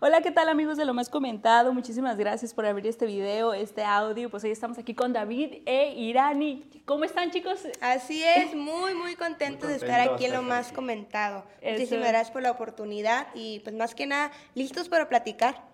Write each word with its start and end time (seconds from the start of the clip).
Hola, 0.00 0.20
¿qué 0.20 0.30
tal 0.30 0.48
amigos 0.48 0.76
de 0.76 0.84
lo 0.84 0.94
más 0.94 1.08
comentado? 1.08 1.72
Muchísimas 1.72 2.16
gracias 2.16 2.54
por 2.54 2.64
abrir 2.64 2.86
este 2.86 3.04
video, 3.04 3.52
este 3.52 3.82
audio. 3.82 4.30
Pues 4.30 4.44
hoy 4.44 4.52
estamos 4.52 4.78
aquí 4.78 4.94
con 4.94 5.12
David 5.12 5.62
e 5.66 5.92
Irani. 5.96 6.62
¿Cómo 6.84 7.02
están 7.02 7.32
chicos? 7.32 7.66
Así 7.80 8.22
es, 8.22 8.54
muy, 8.54 8.94
muy 8.94 9.16
contentos 9.16 9.68
de 9.68 9.74
estar 9.74 9.98
aquí 9.98 10.26
en 10.26 10.34
lo 10.34 10.42
más 10.42 10.70
comentado. 10.70 11.44
Muchísimas 11.60 12.10
gracias 12.10 12.30
por 12.30 12.42
la 12.42 12.52
oportunidad 12.52 13.26
y 13.34 13.58
pues 13.64 13.74
más 13.74 13.96
que 13.96 14.06
nada, 14.06 14.30
listos 14.54 14.88
para 14.88 15.08
platicar. 15.08 15.64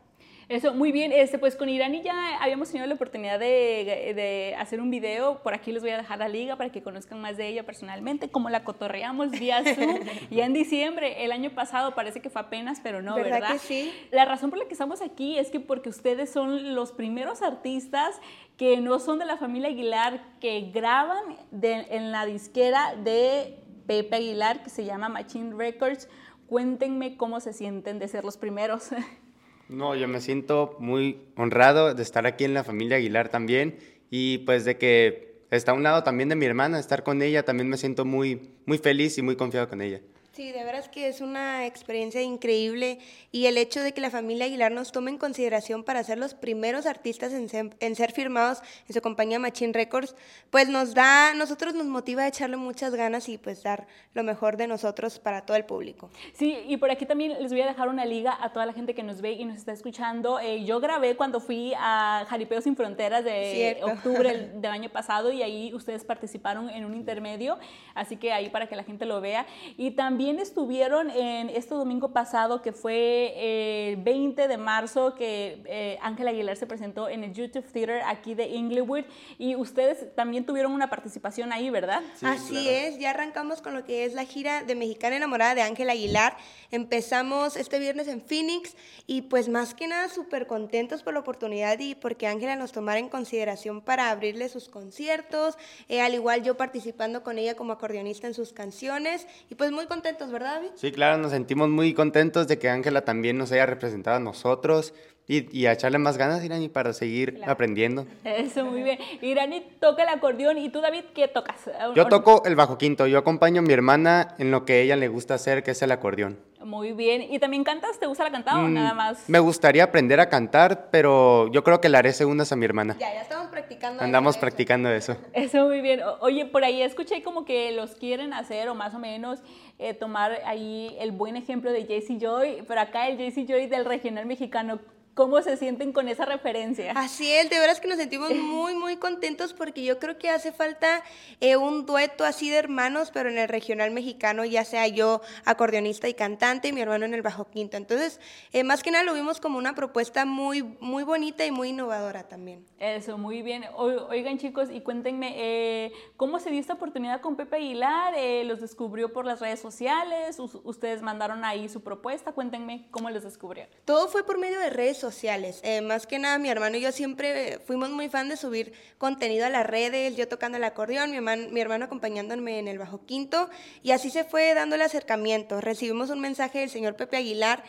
Eso, 0.48 0.74
muy 0.74 0.92
bien. 0.92 1.12
Este, 1.12 1.38
pues 1.38 1.56
con 1.56 1.68
Irani 1.68 2.02
ya 2.02 2.36
habíamos 2.40 2.68
tenido 2.68 2.86
la 2.86 2.94
oportunidad 2.94 3.38
de, 3.38 4.54
hacer 4.58 4.80
un 4.80 4.90
video. 4.90 5.42
Por 5.42 5.54
aquí 5.54 5.72
les 5.72 5.82
voy 5.82 5.92
a 5.92 5.96
dejar 5.96 6.18
la 6.18 6.28
liga 6.28 6.56
para 6.56 6.70
que 6.70 6.82
conozcan 6.82 7.20
más 7.20 7.36
de 7.36 7.48
ella 7.48 7.64
personalmente, 7.64 8.28
como 8.28 8.50
la 8.50 8.64
cotorreamos 8.64 9.30
vía 9.30 9.62
Zoom 9.74 10.00
ya 10.30 10.44
en 10.44 10.52
diciembre. 10.52 11.24
El 11.24 11.32
año 11.32 11.50
pasado 11.50 11.94
parece 11.94 12.20
que 12.20 12.30
fue 12.30 12.42
apenas, 12.42 12.80
pero 12.82 13.02
no, 13.02 13.14
¿verdad? 13.14 13.40
¿verdad? 13.40 13.52
Que 13.52 13.58
sí. 13.58 13.92
La 14.10 14.24
razón 14.24 14.50
por 14.50 14.58
la 14.58 14.66
que 14.66 14.74
estamos 14.74 15.00
aquí 15.00 15.38
es 15.38 15.50
que 15.50 15.60
porque 15.60 15.88
ustedes 15.88 16.30
son 16.30 16.74
los 16.74 16.92
primeros 16.92 17.42
artistas 17.42 18.20
que 18.56 18.80
no 18.80 18.98
son 18.98 19.18
de 19.18 19.24
la 19.24 19.36
familia 19.36 19.68
Aguilar, 19.68 20.22
que 20.40 20.70
graban 20.72 21.36
en 21.60 22.12
la 22.12 22.26
disquera 22.26 22.94
de 22.94 23.58
Pepe 23.86 24.16
Aguilar, 24.16 24.62
que 24.62 24.70
se 24.70 24.84
llama 24.84 25.08
Machine 25.08 25.54
Records. 25.56 26.08
Cuéntenme 26.46 27.16
cómo 27.16 27.40
se 27.40 27.52
sienten 27.52 27.98
de 27.98 28.08
ser 28.08 28.24
los 28.24 28.36
primeros. 28.36 28.90
No, 29.68 29.94
yo 29.94 30.08
me 30.08 30.20
siento 30.20 30.76
muy 30.78 31.18
honrado 31.36 31.94
de 31.94 32.02
estar 32.02 32.26
aquí 32.26 32.44
en 32.44 32.54
la 32.54 32.64
familia 32.64 32.98
Aguilar 32.98 33.28
también 33.30 33.78
y 34.10 34.38
pues 34.38 34.64
de 34.64 34.76
que 34.76 35.34
está 35.50 35.72
a 35.72 35.74
un 35.74 35.82
lado 35.82 36.02
también 36.02 36.28
de 36.28 36.36
mi 36.36 36.46
hermana, 36.46 36.78
estar 36.78 37.02
con 37.02 37.22
ella, 37.22 37.44
también 37.44 37.68
me 37.68 37.76
siento 37.76 38.04
muy, 38.04 38.50
muy 38.66 38.78
feliz 38.78 39.16
y 39.18 39.22
muy 39.22 39.36
confiado 39.36 39.68
con 39.68 39.80
ella. 39.80 40.00
Sí, 40.34 40.50
de 40.50 40.64
veras 40.64 40.88
que 40.88 41.06
es 41.06 41.20
una 41.20 41.64
experiencia 41.64 42.20
increíble 42.20 42.98
y 43.30 43.46
el 43.46 43.56
hecho 43.56 43.80
de 43.80 43.94
que 43.94 44.00
la 44.00 44.10
familia 44.10 44.46
Aguilar 44.46 44.72
nos 44.72 44.90
tome 44.90 45.12
en 45.12 45.16
consideración 45.16 45.84
para 45.84 46.02
ser 46.02 46.18
los 46.18 46.34
primeros 46.34 46.86
artistas 46.86 47.32
en 47.32 47.48
ser, 47.94 48.12
firmados 48.12 48.60
en 48.88 48.94
su 48.94 49.00
compañía 49.00 49.38
Machine 49.38 49.72
Records, 49.72 50.16
pues 50.50 50.68
nos 50.68 50.92
da, 50.92 51.34
nosotros 51.34 51.74
nos 51.74 51.86
motiva 51.86 52.24
a 52.24 52.26
echarle 52.26 52.56
muchas 52.56 52.96
ganas 52.96 53.28
y 53.28 53.38
pues 53.38 53.62
dar 53.62 53.86
lo 54.12 54.24
mejor 54.24 54.56
de 54.56 54.66
nosotros 54.66 55.20
para 55.20 55.42
todo 55.42 55.56
el 55.56 55.66
público. 55.66 56.10
Sí, 56.32 56.58
y 56.66 56.78
por 56.78 56.90
aquí 56.90 57.06
también 57.06 57.40
les 57.40 57.52
voy 57.52 57.60
a 57.60 57.66
dejar 57.66 57.88
una 57.88 58.04
liga 58.04 58.36
a 58.40 58.52
toda 58.52 58.66
la 58.66 58.72
gente 58.72 58.92
que 58.92 59.04
nos 59.04 59.20
ve 59.20 59.34
y 59.34 59.44
nos 59.44 59.58
está 59.58 59.70
escuchando. 59.70 60.40
Eh, 60.40 60.64
yo 60.64 60.80
grabé 60.80 61.14
cuando 61.14 61.38
fui 61.38 61.74
a 61.76 62.26
Jaripeo 62.28 62.60
Sin 62.60 62.74
Fronteras 62.74 63.22
de 63.22 63.78
octubre 63.84 64.50
del 64.56 64.72
año 64.72 64.90
pasado 64.90 65.30
y 65.30 65.44
ahí 65.44 65.72
ustedes 65.74 66.04
participaron 66.04 66.70
en 66.70 66.84
un 66.84 66.96
intermedio, 66.96 67.56
así 67.94 68.16
que 68.16 68.32
ahí 68.32 68.48
para 68.48 68.66
que 68.66 68.74
la 68.74 68.82
gente 68.82 69.06
lo 69.06 69.20
vea. 69.20 69.46
Y 69.76 69.92
también 69.92 70.23
también 70.24 70.40
estuvieron 70.42 71.10
en 71.10 71.50
este 71.50 71.74
domingo 71.74 72.14
pasado, 72.14 72.62
que 72.62 72.72
fue 72.72 73.26
el 73.36 73.98
eh, 73.98 74.02
20 74.02 74.48
de 74.48 74.56
marzo, 74.56 75.14
que 75.14 75.60
eh, 75.66 75.98
Ángela 76.00 76.30
Aguilar 76.30 76.56
se 76.56 76.66
presentó 76.66 77.10
en 77.10 77.24
el 77.24 77.34
YouTube 77.34 77.66
Theater 77.70 78.00
aquí 78.06 78.34
de 78.34 78.46
Inglewood. 78.46 79.04
Y 79.36 79.54
ustedes 79.54 80.14
también 80.14 80.46
tuvieron 80.46 80.72
una 80.72 80.88
participación 80.88 81.52
ahí, 81.52 81.68
¿verdad? 81.68 82.00
Así 82.22 82.70
es, 82.70 82.98
ya 82.98 83.10
arrancamos 83.10 83.60
con 83.60 83.74
lo 83.74 83.84
que 83.84 84.06
es 84.06 84.14
la 84.14 84.24
gira 84.24 84.64
de 84.64 84.74
Mexicana 84.74 85.16
Enamorada 85.16 85.56
de 85.56 85.60
Ángela 85.60 85.92
Aguilar. 85.92 86.38
Empezamos 86.70 87.58
este 87.58 87.78
viernes 87.78 88.08
en 88.08 88.22
Phoenix 88.22 88.76
y 89.06 89.22
pues 89.22 89.50
más 89.50 89.74
que 89.74 89.88
nada 89.88 90.08
súper 90.08 90.46
contentos 90.46 91.02
por 91.02 91.12
la 91.12 91.20
oportunidad 91.20 91.78
y 91.80 91.94
porque 91.94 92.26
Ángela 92.26 92.56
nos 92.56 92.72
tomara 92.72 92.98
en 92.98 93.10
consideración 93.10 93.82
para 93.82 94.10
abrirle 94.10 94.48
sus 94.48 94.70
conciertos, 94.70 95.58
eh, 95.90 96.00
al 96.00 96.14
igual 96.14 96.42
yo 96.42 96.56
participando 96.56 97.22
con 97.22 97.36
ella 97.36 97.54
como 97.56 97.74
acordeonista 97.74 98.26
en 98.26 98.32
sus 98.32 98.54
canciones 98.54 99.26
y 99.50 99.54
pues 99.54 99.70
muy 99.70 99.84
contentos 99.84 100.13
¿verdad, 100.18 100.54
David? 100.54 100.70
Sí, 100.74 100.92
claro, 100.92 101.18
nos 101.18 101.32
sentimos 101.32 101.68
muy 101.68 101.94
contentos 101.94 102.48
de 102.48 102.58
que 102.58 102.68
Ángela 102.68 103.02
también 103.02 103.38
nos 103.38 103.52
haya 103.52 103.66
representado 103.66 104.16
a 104.16 104.20
nosotros. 104.20 104.94
Y, 105.26 105.64
a 105.64 105.72
echarle 105.72 105.96
más 105.96 106.18
ganas, 106.18 106.44
Irani, 106.44 106.68
para 106.68 106.92
seguir 106.92 107.40
aprendiendo. 107.46 108.06
Eso, 108.24 108.66
muy 108.66 108.82
bien. 108.82 108.98
Irani 109.22 109.62
toca 109.80 110.02
el 110.02 110.10
acordeón 110.10 110.58
y 110.58 110.68
tú, 110.68 110.82
David, 110.82 111.04
¿qué 111.14 111.28
tocas? 111.28 111.56
Yo 111.94 112.08
toco 112.08 112.42
el 112.44 112.56
bajo 112.56 112.76
quinto. 112.76 113.06
Yo 113.06 113.18
acompaño 113.18 113.60
a 113.60 113.64
mi 113.64 113.72
hermana 113.72 114.34
en 114.38 114.50
lo 114.50 114.66
que 114.66 114.74
a 114.74 114.78
ella 114.80 114.96
le 114.96 115.08
gusta 115.08 115.32
hacer, 115.34 115.62
que 115.62 115.70
es 115.70 115.80
el 115.80 115.92
acordeón. 115.92 116.38
Muy 116.64 116.92
bien. 116.92 117.22
¿Y 117.22 117.38
también 117.38 117.62
cantas? 117.62 117.98
¿Te 117.98 118.06
gusta 118.06 118.24
la 118.24 118.30
cantada 118.30 118.58
o 118.58 118.68
mm, 118.68 118.74
nada 118.74 118.94
más? 118.94 119.28
Me 119.28 119.38
gustaría 119.38 119.84
aprender 119.84 120.18
a 120.20 120.28
cantar, 120.28 120.88
pero 120.90 121.50
yo 121.52 121.62
creo 121.62 121.80
que 121.80 121.88
le 121.88 121.98
haré 121.98 122.12
segundas 122.12 122.50
a 122.52 122.56
mi 122.56 122.64
hermana. 122.64 122.96
Ya, 122.98 123.12
ya 123.12 123.20
estamos 123.20 123.48
practicando. 123.48 124.02
Andamos 124.02 124.38
practicando 124.38 124.90
eso. 124.90 125.16
Eso, 125.34 125.66
muy 125.66 125.80
bien. 125.80 126.00
Oye, 126.20 126.46
por 126.46 126.64
ahí 126.64 126.82
escuché 126.82 127.22
como 127.22 127.44
que 127.44 127.72
los 127.72 127.94
quieren 127.94 128.32
hacer 128.32 128.68
o 128.68 128.74
más 128.74 128.94
o 128.94 128.98
menos 128.98 129.40
eh, 129.78 129.92
tomar 129.92 130.40
ahí 130.46 130.96
el 130.98 131.12
buen 131.12 131.36
ejemplo 131.36 131.70
de 131.70 131.84
Jesse 131.84 132.18
Joy, 132.18 132.64
pero 132.66 132.80
acá 132.80 133.08
el 133.08 133.18
Jesse 133.18 133.46
Joy 133.46 133.66
del 133.66 133.84
regional 133.84 134.26
mexicano. 134.26 134.80
¿Cómo 135.14 135.40
se 135.42 135.56
sienten 135.56 135.92
con 135.92 136.08
esa 136.08 136.24
referencia? 136.24 136.90
Así 136.96 137.30
es, 137.30 137.48
de 137.48 137.60
veras 137.60 137.80
que 137.80 137.86
nos 137.86 137.98
sentimos 137.98 138.30
muy, 138.34 138.74
muy 138.74 138.96
contentos 138.96 139.52
porque 139.52 139.84
yo 139.84 140.00
creo 140.00 140.18
que 140.18 140.28
hace 140.28 140.50
falta 140.50 141.04
eh, 141.40 141.56
un 141.56 141.86
dueto 141.86 142.24
así 142.24 142.50
de 142.50 142.56
hermanos, 142.56 143.12
pero 143.14 143.28
en 143.28 143.38
el 143.38 143.48
regional 143.48 143.92
mexicano, 143.92 144.44
ya 144.44 144.64
sea 144.64 144.88
yo 144.88 145.20
acordeonista 145.44 146.08
y 146.08 146.14
cantante 146.14 146.68
y 146.68 146.72
mi 146.72 146.80
hermano 146.80 147.04
en 147.04 147.14
el 147.14 147.22
bajo 147.22 147.48
quinto. 147.48 147.76
Entonces, 147.76 148.18
eh, 148.52 148.64
más 148.64 148.82
que 148.82 148.90
nada 148.90 149.04
lo 149.04 149.14
vimos 149.14 149.40
como 149.40 149.56
una 149.56 149.76
propuesta 149.76 150.24
muy, 150.24 150.64
muy 150.80 151.04
bonita 151.04 151.46
y 151.46 151.52
muy 151.52 151.68
innovadora 151.68 152.24
también. 152.24 152.66
Eso, 152.80 153.16
muy 153.16 153.42
bien. 153.42 153.64
oigan 153.76 154.38
chicos, 154.38 154.68
y 154.68 154.80
cuéntenme, 154.80 155.34
eh, 155.36 155.92
¿cómo 156.16 156.40
se 156.40 156.50
dio 156.50 156.58
esta 156.58 156.74
oportunidad 156.74 157.20
con 157.20 157.36
Pepe 157.36 157.56
Aguilar? 157.56 158.14
¿Los 158.44 158.60
descubrió 158.60 159.12
por 159.12 159.26
las 159.26 159.40
redes 159.40 159.60
sociales? 159.60 160.40
¿Ustedes 160.40 161.02
mandaron 161.02 161.44
ahí 161.44 161.68
su 161.68 161.82
propuesta? 161.82 162.32
Cuéntenme 162.32 162.88
cómo 162.90 163.10
los 163.10 163.22
descubrieron. 163.22 163.72
Todo 163.84 164.08
fue 164.08 164.24
por 164.24 164.38
medio 164.38 164.58
de 164.58 164.70
redes 164.70 165.03
sociales. 165.04 165.60
Eh, 165.62 165.82
más 165.82 166.06
que 166.06 166.18
nada, 166.18 166.38
mi 166.38 166.48
hermano 166.48 166.78
y 166.78 166.80
yo 166.80 166.90
siempre 166.90 167.58
fuimos 167.66 167.90
muy 167.90 168.08
fan 168.08 168.30
de 168.30 168.38
subir 168.38 168.72
contenido 168.96 169.44
a 169.44 169.50
las 169.50 169.66
redes, 169.66 170.16
yo 170.16 170.26
tocando 170.28 170.56
el 170.56 170.64
acordeón, 170.64 171.10
mi, 171.10 171.18
hermano, 171.18 171.48
mi 171.50 171.60
hermano 171.60 171.84
acompañándome 171.84 172.58
en 172.58 172.68
el 172.68 172.78
bajo 172.78 173.04
quinto, 173.04 173.50
y 173.82 173.90
así 173.90 174.08
se 174.08 174.24
fue 174.24 174.54
dando 174.54 174.76
el 174.76 174.82
acercamiento. 174.82 175.60
Recibimos 175.60 176.08
un 176.08 176.20
mensaje 176.20 176.60
del 176.60 176.70
señor 176.70 176.96
Pepe 176.96 177.18
Aguilar, 177.18 177.62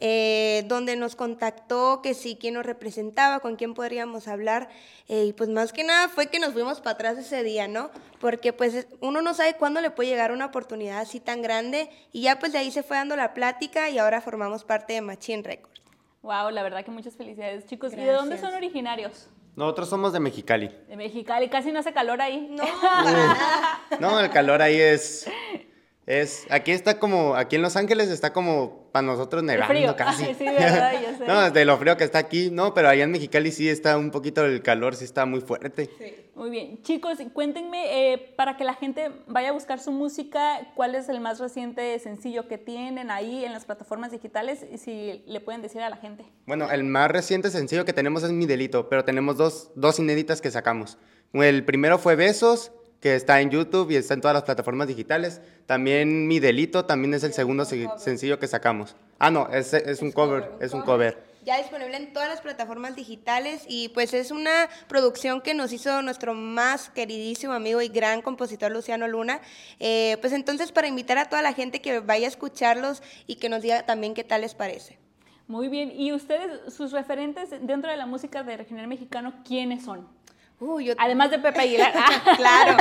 eh, 0.00 0.62
donde 0.66 0.94
nos 0.94 1.16
contactó 1.16 2.02
que 2.02 2.14
sí, 2.14 2.38
quién 2.40 2.54
nos 2.54 2.64
representaba, 2.64 3.40
con 3.40 3.56
quién 3.56 3.74
podríamos 3.74 4.28
hablar, 4.28 4.68
eh, 5.08 5.24
y 5.24 5.32
pues 5.32 5.48
más 5.48 5.72
que 5.72 5.82
nada 5.82 6.08
fue 6.08 6.28
que 6.28 6.38
nos 6.38 6.52
fuimos 6.52 6.80
para 6.80 6.92
atrás 6.92 7.18
ese 7.18 7.42
día, 7.42 7.66
¿no? 7.66 7.90
Porque 8.20 8.52
pues 8.52 8.86
uno 9.00 9.22
no 9.22 9.34
sabe 9.34 9.54
cuándo 9.54 9.80
le 9.80 9.90
puede 9.90 10.10
llegar 10.10 10.30
una 10.30 10.46
oportunidad 10.46 11.00
así 11.00 11.18
tan 11.18 11.42
grande, 11.42 11.90
y 12.12 12.22
ya 12.22 12.38
pues 12.38 12.52
de 12.52 12.58
ahí 12.58 12.70
se 12.70 12.84
fue 12.84 12.96
dando 12.96 13.16
la 13.16 13.34
plática 13.34 13.90
y 13.90 13.98
ahora 13.98 14.20
formamos 14.20 14.62
parte 14.62 14.92
de 14.92 15.00
Machine 15.00 15.42
Records. 15.42 15.75
Wow, 16.26 16.50
la 16.50 16.64
verdad 16.64 16.84
que 16.84 16.90
muchas 16.90 17.16
felicidades, 17.16 17.66
chicos. 17.66 17.92
¿Y 17.92 17.96
de 17.98 18.10
dónde 18.10 18.36
son 18.36 18.52
originarios? 18.52 19.30
Nosotros 19.54 19.88
somos 19.88 20.12
de 20.12 20.18
Mexicali. 20.18 20.68
De 20.88 20.96
Mexicali, 20.96 21.48
casi 21.48 21.70
no 21.70 21.78
hace 21.78 21.92
calor 21.92 22.20
ahí. 22.20 22.48
No, 22.50 22.64
no, 24.00 24.18
el 24.18 24.28
calor 24.30 24.60
ahí 24.60 24.74
es 24.74 25.28
es, 26.06 26.46
aquí 26.50 26.70
está 26.70 27.00
como, 27.00 27.34
aquí 27.34 27.56
en 27.56 27.62
Los 27.62 27.74
Ángeles 27.76 28.08
está 28.10 28.32
como 28.32 28.85
para 28.96 29.06
nosotros 29.06 29.42
nevando 29.42 29.94
casi. 29.94 30.24
sí, 30.38 30.44
verdad, 30.44 30.92
yo 30.94 31.18
sé. 31.18 31.26
no, 31.26 31.50
de 31.50 31.64
lo 31.66 31.76
frío 31.76 31.98
que 31.98 32.04
está 32.04 32.18
aquí, 32.18 32.48
no, 32.50 32.72
pero 32.72 32.88
allá 32.88 33.04
en 33.04 33.10
Mexicali 33.10 33.52
sí 33.52 33.68
está 33.68 33.98
un 33.98 34.10
poquito 34.10 34.42
el 34.46 34.62
calor, 34.62 34.96
sí 34.96 35.04
está 35.04 35.26
muy 35.26 35.42
fuerte. 35.42 35.90
Sí. 35.98 36.14
Muy 36.34 36.48
bien. 36.48 36.82
Chicos, 36.82 37.18
cuéntenme, 37.34 38.12
eh, 38.12 38.34
para 38.36 38.56
que 38.56 38.64
la 38.64 38.72
gente 38.72 39.10
vaya 39.26 39.50
a 39.50 39.52
buscar 39.52 39.80
su 39.80 39.92
música, 39.92 40.66
¿cuál 40.74 40.94
es 40.94 41.10
el 41.10 41.20
más 41.20 41.38
reciente 41.38 41.98
sencillo 41.98 42.48
que 42.48 42.56
tienen 42.56 43.10
ahí 43.10 43.44
en 43.44 43.52
las 43.52 43.66
plataformas 43.66 44.12
digitales? 44.12 44.64
Y 44.72 44.78
si 44.78 45.22
le 45.26 45.40
pueden 45.40 45.60
decir 45.60 45.82
a 45.82 45.90
la 45.90 45.96
gente. 45.96 46.24
Bueno, 46.46 46.70
el 46.70 46.84
más 46.84 47.10
reciente 47.10 47.50
sencillo 47.50 47.84
que 47.84 47.92
tenemos 47.92 48.22
es 48.22 48.32
Mi 48.32 48.46
Delito, 48.46 48.88
pero 48.88 49.04
tenemos 49.04 49.36
dos, 49.36 49.72
dos 49.74 49.98
inéditas 49.98 50.40
que 50.40 50.50
sacamos. 50.50 50.96
El 51.34 51.64
primero 51.66 51.98
fue 51.98 52.16
Besos 52.16 52.72
que 53.00 53.14
está 53.14 53.40
en 53.40 53.50
YouTube 53.50 53.90
y 53.90 53.96
está 53.96 54.14
en 54.14 54.20
todas 54.20 54.34
las 54.34 54.44
plataformas 54.44 54.88
digitales. 54.88 55.40
También 55.66 56.26
Mi 56.26 56.40
Delito 56.40 56.84
también 56.84 57.14
es 57.14 57.24
el 57.24 57.32
segundo 57.32 57.64
sencillo 57.64 58.38
que 58.38 58.46
sacamos. 58.46 58.96
Ah, 59.18 59.30
no, 59.30 59.48
es, 59.48 59.72
es, 59.74 60.02
un 60.02 60.12
cover, 60.12 60.52
es 60.60 60.72
un 60.72 60.82
cover. 60.82 61.24
Ya 61.44 61.58
disponible 61.58 61.96
en 61.96 62.12
todas 62.12 62.28
las 62.28 62.40
plataformas 62.40 62.96
digitales 62.96 63.62
y 63.68 63.90
pues 63.90 64.14
es 64.14 64.32
una 64.32 64.68
producción 64.88 65.40
que 65.40 65.54
nos 65.54 65.72
hizo 65.72 66.02
nuestro 66.02 66.34
más 66.34 66.90
queridísimo 66.90 67.52
amigo 67.52 67.80
y 67.80 67.88
gran 67.88 68.20
compositor 68.20 68.72
Luciano 68.72 69.06
Luna. 69.06 69.40
Eh, 69.78 70.16
pues 70.20 70.32
entonces 70.32 70.72
para 70.72 70.88
invitar 70.88 71.18
a 71.18 71.28
toda 71.28 71.42
la 71.42 71.52
gente 71.52 71.80
que 71.80 72.00
vaya 72.00 72.26
a 72.26 72.30
escucharlos 72.30 73.02
y 73.28 73.36
que 73.36 73.48
nos 73.48 73.62
diga 73.62 73.86
también 73.86 74.12
qué 74.12 74.24
tal 74.24 74.40
les 74.40 74.54
parece. 74.54 74.98
Muy 75.48 75.68
bien, 75.68 75.92
y 75.92 76.12
ustedes, 76.12 76.74
sus 76.74 76.90
referentes 76.90 77.50
dentro 77.50 77.88
de 77.88 77.96
la 77.96 78.06
música 78.06 78.42
de 78.42 78.56
regional 78.56 78.88
mexicano, 78.88 79.32
¿quiénes 79.44 79.84
son? 79.84 80.08
Además 80.98 81.30
de 81.30 81.38
Pepe 81.38 81.60
Aguilar. 81.60 81.92
claro, 82.36 82.76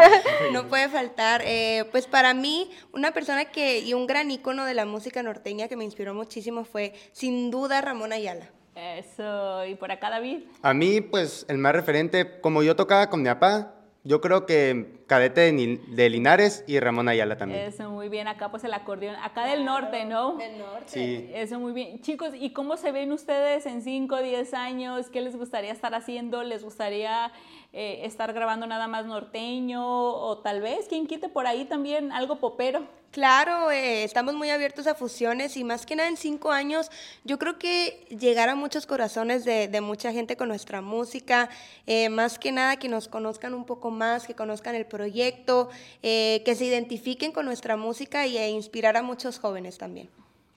no 0.51 0.68
puede 0.68 0.88
faltar. 0.89 1.42
Eh, 1.45 1.86
pues 1.92 2.07
para 2.07 2.33
mí, 2.33 2.72
una 2.94 3.12
persona 3.12 3.45
que, 3.45 3.80
y 3.80 3.94
un 3.94 4.07
gran 4.07 4.31
ícono 4.31 4.66
de 4.66 4.74
la 4.74 4.86
música 4.86 5.22
norteña 5.22 5.68
que 5.68 5.75
me 5.75 5.83
inspiró 5.83 6.13
muchísimo 6.13 6.63
fue, 6.63 6.94
sin 7.12 7.51
duda, 7.51 7.81
Ramón 7.81 8.13
Ayala. 8.13 8.50
Eso, 8.75 9.66
¿y 9.66 9.75
por 9.75 9.92
acá 9.92 10.10
David? 10.10 10.44
A 10.62 10.74
mí, 10.74 11.01
pues, 11.01 11.45
el 11.50 11.57
más 11.57 11.74
referente, 11.74 12.39
como 12.42 12.63
yo 12.63 12.75
tocaba 12.75 13.10
con 13.10 13.22
mi 13.22 13.30
papá, 13.30 13.74
yo 14.04 14.21
creo 14.21 14.45
que 14.45 15.04
Cadete 15.07 15.52
de, 15.52 16.10
Linares 16.10 16.63
y 16.66 16.80
Ramón 16.80 17.07
Ayala 17.07 17.38
también. 17.38 17.62
Eso, 17.62 17.90
muy 17.92 18.10
bien. 18.10 18.28
Acá 18.28 18.50
pues 18.50 18.63
el 18.63 18.74
acordeón, 18.74 19.16
acá 19.18 19.46
del 19.46 19.63
norte, 19.63 20.04
¿no? 20.06 20.36
Del 20.36 20.57
norte. 20.57 20.86
Sí. 20.88 21.30
Eso, 21.34 21.60
muy 21.60 21.74
bien. 21.74 22.02
Chicos, 22.02 22.30
¿y 22.34 22.52
cómo 22.52 22.75
se 22.75 22.92
ven 22.92 23.12
ustedes 23.12 23.68
en 23.68 23.84
5 23.84 24.16
o 24.16 24.22
10 24.22 24.54
años? 24.56 25.10
¿Qué 25.12 25.22
les 25.22 25.36
gustaría 25.36 25.72
estar 25.72 25.94
haciendo? 25.94 26.44
¿Les 26.44 26.63
gustaría 26.63 27.31
eh, 27.78 28.06
estar 28.06 28.31
grabando 28.34 28.66
nada 28.68 28.88
más 28.88 29.06
norteño 29.06 29.86
o 29.86 30.38
tal 30.40 30.62
vez, 30.62 30.88
quien 30.88 31.07
quite 31.07 31.30
por 31.30 31.46
ahí 31.46 31.66
también 31.66 32.12
algo 32.12 32.40
popero? 32.40 32.88
Claro, 33.16 33.72
eh, 33.72 34.04
estamos 34.04 34.34
muy 34.34 34.50
abiertos 34.50 34.88
a 34.88 34.94
fusiones 34.94 35.56
y 35.56 35.63
más 35.63 35.86
que 35.86 35.96
nada 35.96 36.10
en 36.10 36.18
cinco 36.18 36.52
años 36.52 36.92
yo 37.24 37.40
creo 37.40 37.57
que 37.57 38.06
llegar 38.10 38.50
a 38.50 38.56
muchos 38.56 38.86
corazones 38.86 39.46
de, 39.46 39.80
mucha 39.80 40.12
gente 40.12 40.36
con 40.36 40.50
nuestra 40.50 40.81
música, 40.81 41.50
eh, 41.88 42.10
más 42.10 42.38
que 42.38 42.52
nada 42.52 42.75
que 42.75 42.90
nos 42.90 43.07
conozcan 43.07 43.54
un 43.54 43.66
poco 43.66 43.90
más, 43.90 44.28
que 44.28 44.36
conozcan 44.36 44.75
el 44.75 44.86
proyecto, 44.95 45.69
eh, 46.01 46.42
que 46.45 46.56
se 46.56 46.63
identifiquen 46.65 47.33
con 47.33 47.45
nuestra 47.45 47.75
música 47.75 48.25
y, 48.25 48.38
e 48.38 48.50
inspirar 48.50 48.95
a 48.95 49.03
muchos 49.03 49.39
jóvenes 49.39 49.77
también. 49.77 50.09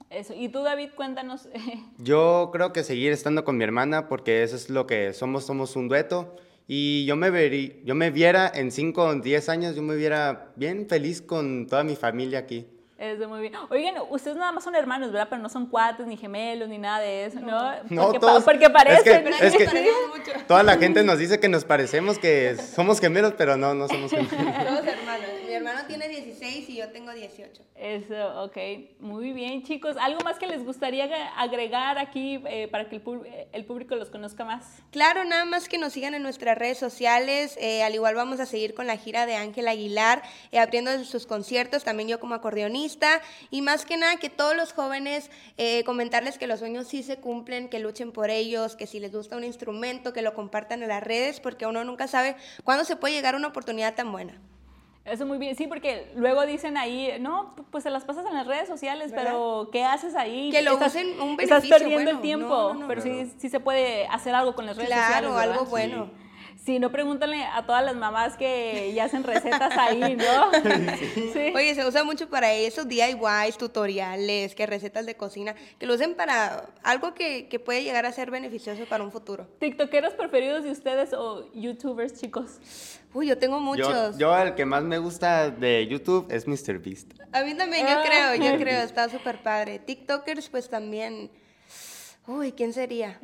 Eso. 0.09 0.33
Y 0.33 0.47
tú, 0.47 0.63
David, 0.63 0.91
cuéntanos. 0.95 1.49
Yo 1.97 2.49
creo 2.53 2.71
que 2.71 2.83
seguir 2.83 3.11
estando 3.11 3.43
con 3.43 3.57
mi 3.57 3.65
hermana 3.65 4.07
porque 4.07 4.43
eso 4.43 4.55
es 4.55 4.69
lo 4.69 4.87
que 4.87 5.13
somos, 5.13 5.45
somos 5.45 5.75
un 5.75 5.89
dueto. 5.89 6.35
Y 6.71 7.03
yo 7.07 7.15
me, 7.15 7.31
verí, 7.31 7.81
yo 7.83 7.95
me 7.95 8.11
viera 8.11 8.51
en 8.53 8.71
5 8.71 9.03
o 9.03 9.15
10 9.15 9.49
años, 9.49 9.75
yo 9.75 9.81
me 9.81 9.95
viera 9.95 10.51
bien 10.55 10.85
feliz 10.87 11.19
con 11.19 11.65
toda 11.65 11.83
mi 11.83 11.95
familia 11.95 12.37
aquí. 12.37 12.67
Eso, 12.99 13.29
muy 13.29 13.39
bien. 13.39 13.53
Oigan, 13.69 13.95
ustedes 14.09 14.35
nada 14.35 14.51
más 14.51 14.65
son 14.65 14.75
hermanos, 14.75 15.09
¿verdad? 15.09 15.27
Pero 15.29 15.41
no 15.41 15.47
son 15.47 15.67
cuates, 15.67 16.05
ni 16.05 16.17
gemelos, 16.17 16.67
ni 16.67 16.77
nada 16.77 16.99
de 16.99 17.25
eso, 17.25 17.39
¿no? 17.39 17.71
No, 17.89 18.03
porque, 18.03 18.19
todos, 18.19 18.43
porque 18.43 18.69
parecen. 18.69 19.25
Es 19.27 19.55
que, 19.55 19.63
es 19.63 19.71
que 19.71 19.91
toda 20.49 20.63
la 20.63 20.77
gente 20.77 21.03
nos 21.03 21.19
dice 21.19 21.39
que 21.39 21.47
nos 21.47 21.63
parecemos, 21.63 22.17
que 22.17 22.57
somos 22.57 22.99
gemelos, 22.99 23.35
pero 23.37 23.55
no, 23.55 23.75
no 23.75 23.87
somos 23.87 24.09
gemelos. 24.09 24.33
Todos 24.35 24.87
hermanos. 24.87 25.38
Hermano 25.59 25.85
tiene 25.87 26.07
16 26.07 26.69
y 26.69 26.75
yo 26.77 26.89
tengo 26.89 27.11
18. 27.11 27.61
Eso, 27.75 28.43
ok. 28.43 28.57
Muy 28.99 29.33
bien, 29.33 29.63
chicos. 29.63 29.97
¿Algo 29.99 30.21
más 30.21 30.39
que 30.39 30.47
les 30.47 30.63
gustaría 30.63 31.05
agregar 31.37 31.97
aquí 31.97 32.41
eh, 32.47 32.69
para 32.69 32.87
que 32.87 33.01
el, 33.51 33.65
público 33.65 33.95
los 33.95 34.09
conozca 34.09 34.45
más? 34.45 34.65
Claro, 34.91 35.25
nada 35.25 35.43
más 35.43 35.67
que 35.67 35.77
nos 35.77 35.91
sigan 35.91 36.13
en 36.13 36.23
nuestras 36.23 36.57
redes 36.57 36.77
sociales. 36.77 37.57
Eh, 37.59 37.83
al 37.83 37.93
igual 37.93 38.15
vamos 38.15 38.39
a 38.39 38.45
seguir 38.45 38.73
con 38.73 38.87
la 38.87 38.95
gira 38.95 39.25
de 39.25 39.35
Ángel 39.35 39.67
Aguilar, 39.67 40.23
eh, 40.53 40.59
abriendo 40.59 41.03
sus 41.03 41.25
conciertos, 41.27 41.83
también 41.83 42.07
yo 42.07 42.21
como 42.21 42.35
acordeonista. 42.35 43.21
Y 43.51 43.61
más 43.61 43.85
que 43.85 43.97
nada, 43.97 44.15
que 44.15 44.29
todos 44.29 44.55
los 44.55 44.71
jóvenes, 44.71 45.29
comentarles 45.85 46.37
que 46.37 46.47
los 46.47 46.59
sueños 46.59 46.87
sí 46.87 47.03
se 47.03 47.17
cumplen, 47.17 47.67
que 47.67 47.79
luchen 47.79 48.13
por 48.13 48.29
ellos, 48.29 48.77
que 48.77 48.87
si 48.87 48.99
les 48.99 49.11
gusta 49.11 49.35
un 49.35 49.43
instrumento, 49.43 50.13
que 50.13 50.21
lo 50.21 50.33
compartan 50.33 50.83
en 50.83 50.89
las 50.89 51.03
redes, 51.03 51.41
porque 51.41 51.65
uno 51.65 51.83
nunca 51.83 52.07
sabe 52.07 52.37
cuándo 52.63 52.85
se 52.85 52.95
puede 52.95 53.13
llegar 53.13 53.35
a 53.35 53.37
una 53.37 53.49
oportunidad 53.49 53.95
tan 53.95 54.11
buena. 54.11 54.39
Eso 55.11 55.25
muy 55.25 55.37
bien, 55.37 55.55
sí, 55.55 55.67
porque 55.67 56.11
luego 56.15 56.45
dicen 56.45 56.77
ahí, 56.77 57.13
no, 57.19 57.55
pues 57.71 57.83
se 57.83 57.89
las 57.89 58.03
pasas 58.03 58.25
en 58.25 58.33
las 58.33 58.47
redes 58.47 58.67
sociales, 58.67 59.11
pero 59.13 59.69
¿qué 59.71 59.83
haces 59.83 60.15
ahí? 60.15 60.51
Que 60.51 60.61
lo 60.61 60.75
usen 60.75 61.19
un 61.19 61.35
beneficio 61.35 61.55
Estás 61.57 61.79
perdiendo 61.79 62.11
el 62.11 62.21
tiempo, 62.21 62.75
pero 62.87 63.01
sí, 63.01 63.31
sí 63.37 63.49
se 63.49 63.59
puede 63.59 64.07
hacer 64.07 64.35
algo 64.35 64.55
con 64.55 64.65
las 64.65 64.77
redes 64.77 64.89
sociales. 64.89 65.31
Claro, 65.31 65.37
algo 65.37 65.65
bueno. 65.65 66.05
Sí, 66.05 66.28
no 66.79 66.91
pregúntale 66.91 67.43
a 67.43 67.65
todas 67.65 67.83
las 67.83 67.95
mamás 67.95 68.37
que 68.37 68.93
ya 68.93 69.05
hacen 69.05 69.23
recetas 69.23 69.75
ahí, 69.77 70.15
¿no? 70.15 70.51
Sí. 71.33 71.51
Oye, 71.55 71.73
se 71.73 71.85
usa 71.85 72.03
mucho 72.03 72.29
para 72.29 72.53
eso, 72.53 72.85
DIYs, 72.85 73.57
tutoriales, 73.57 74.53
que 74.53 74.65
recetas 74.65 75.05
de 75.05 75.15
cocina, 75.15 75.55
que 75.79 75.85
lo 75.85 75.95
usen 75.95 76.15
para 76.15 76.69
algo 76.83 77.13
que, 77.13 77.47
que 77.47 77.59
puede 77.59 77.83
llegar 77.83 78.05
a 78.05 78.11
ser 78.11 78.29
beneficioso 78.29 78.85
para 78.85 79.03
un 79.03 79.11
futuro. 79.11 79.47
¿TikTokeros 79.59 80.13
preferidos 80.13 80.63
de 80.63 80.71
ustedes 80.71 81.13
o 81.13 81.51
YouTubers, 81.53 82.19
chicos? 82.19 82.59
Uy, 83.13 83.27
yo 83.27 83.37
tengo 83.37 83.59
muchos. 83.59 84.17
Yo, 84.17 84.37
el 84.37 84.53
que 84.53 84.65
más 84.65 84.83
me 84.83 84.99
gusta 84.99 85.49
de 85.49 85.87
YouTube 85.87 86.27
es 86.29 86.47
MrBeast. 86.47 87.13
A 87.31 87.43
mí 87.43 87.55
también, 87.55 87.87
yo 87.87 88.01
creo, 88.03 88.35
yo 88.35 88.57
creo, 88.63 88.83
está 88.83 89.09
súper 89.09 89.41
padre. 89.41 89.79
TikTokers, 89.79 90.49
pues 90.49 90.69
también. 90.69 91.31
Uy, 92.27 92.51
¿quién 92.51 92.73
sería? 92.73 93.19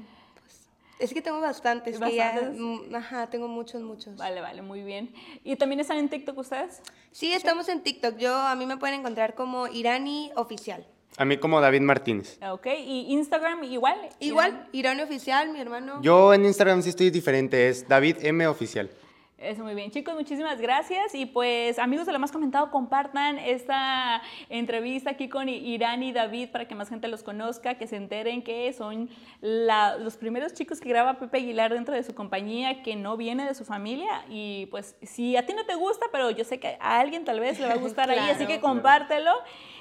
Es 0.98 1.14
que 1.14 1.22
tengo 1.22 1.42
bastantes, 1.42 2.00
¿Bastantes? 2.00 2.58
Mm, 2.58 2.96
ajá, 2.96 3.28
tengo 3.28 3.48
muchos, 3.48 3.82
muchos. 3.82 4.16
Vale, 4.16 4.40
vale, 4.42 4.62
muy 4.62 4.82
bien. 4.84 5.14
¿Y 5.44 5.56
también 5.58 5.82
están 5.82 5.98
en 5.98 6.10
TikTok 6.10 6.38
ustedes? 6.38 6.82
Sí, 7.12 7.34
estamos 7.34 7.68
en 7.68 7.82
TikTok. 7.82 8.18
Yo, 8.18 8.34
a 8.34 8.56
mí 8.56 8.66
me 8.66 8.78
pueden 8.78 9.02
encontrar 9.02 9.36
como 9.36 9.68
Irani 9.68 10.32
Oficial. 10.36 10.86
A 11.18 11.26
mí 11.26 11.38
como 11.38 11.62
David 11.62 11.82
Martínez. 11.82 12.40
Ok, 12.50 12.68
¿y 12.78 13.14
Instagram 13.14 13.64
igual? 13.64 13.98
Igual, 14.20 14.68
Irani 14.74 15.02
Oficial, 15.02 15.50
mi 15.50 15.60
hermano. 15.60 16.02
Yo 16.02 16.34
en 16.34 16.46
Instagram 16.46 16.82
sí 16.82 16.90
estoy 16.90 17.10
diferente, 17.10 17.70
es 17.70 17.88
David 17.88 18.18
M 18.22 18.46
Oficial. 18.48 18.90
Eso 19.38 19.64
muy 19.64 19.76
bien, 19.76 19.92
chicos, 19.92 20.16
muchísimas 20.16 20.62
gracias. 20.62 21.14
Y 21.14 21.26
pues, 21.26 21.78
amigos 21.78 22.06
de 22.06 22.14
lo 22.14 22.20
más 22.20 22.32
comentado, 22.32 22.72
compartan 22.72 23.38
esta 23.38 24.22
entrevista 24.48 25.10
aquí 25.10 25.28
con 25.28 25.50
Irán 25.50 26.04
y 26.04 26.14
David 26.14 26.52
para 26.52 26.70
que 26.70 26.74
más 26.74 26.88
gente 26.88 27.10
los 27.10 27.22
conozca, 27.22 27.76
que 27.76 27.86
se 27.86 27.98
enteren 27.98 28.44
que 28.44 28.72
son 28.72 29.10
los 29.42 30.16
primeros 30.16 30.54
chicos 30.54 30.80
que 30.80 30.88
graba 30.88 31.16
Pepe 31.20 31.40
Aguilar 31.40 31.74
dentro 31.74 31.94
de 31.94 32.04
su 32.04 32.16
compañía, 32.16 32.82
que 32.82 32.96
no 32.96 33.18
viene 33.18 33.46
de 33.46 33.54
su 33.56 33.66
familia. 33.66 34.24
Y 34.30 34.68
pues, 34.68 34.96
si 35.02 35.36
a 35.36 35.46
ti 35.46 35.54
no 35.54 35.66
te 35.66 35.76
gusta, 35.76 36.06
pero 36.14 36.32
yo 36.32 36.46
sé 36.46 36.58
que 36.62 36.78
a 36.80 37.00
alguien 37.00 37.26
tal 37.26 37.42
vez 37.42 37.60
le 37.60 37.68
va 37.68 37.74
a 37.74 37.78
gustar 37.78 38.10
ahí, 38.12 38.30
así 38.30 38.46
que 38.46 38.62
compártelo. 38.62 39.34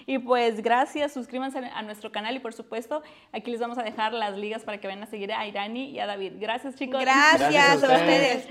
Y 0.04 0.18
pues, 0.18 0.62
gracias, 0.62 1.12
suscríbanse 1.12 1.58
a 1.58 1.82
nuestro 1.82 2.10
canal 2.10 2.34
y 2.34 2.40
por 2.40 2.54
supuesto, 2.54 3.04
aquí 3.32 3.52
les 3.52 3.60
vamos 3.60 3.78
a 3.78 3.84
dejar 3.84 4.14
las 4.14 4.36
ligas 4.36 4.64
para 4.64 4.78
que 4.78 4.88
vayan 4.88 5.04
a 5.04 5.06
seguir 5.06 5.32
a 5.32 5.46
Irani 5.46 5.90
y 5.90 6.00
a 6.00 6.06
David. 6.06 6.32
Gracias, 6.38 6.74
chicos. 6.74 7.00
Gracias, 7.00 7.84
a 7.84 7.94
ustedes. 7.94 8.48